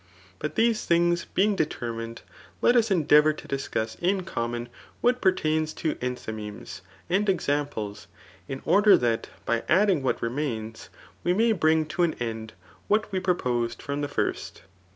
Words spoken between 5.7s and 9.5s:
to enthy Memes and examples, in order that